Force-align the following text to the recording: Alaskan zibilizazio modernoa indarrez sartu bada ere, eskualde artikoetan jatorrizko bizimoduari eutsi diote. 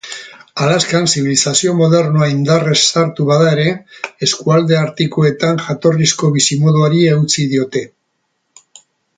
Alaskan 0.67 1.03
zibilizazio 1.11 1.73
modernoa 1.81 2.29
indarrez 2.31 2.79
sartu 2.93 3.27
bada 3.31 3.51
ere, 3.57 3.67
eskualde 4.29 4.79
artikoetan 4.81 5.63
jatorrizko 5.67 6.31
bizimoduari 6.39 7.07
eutsi 7.17 7.47
diote. 7.53 7.89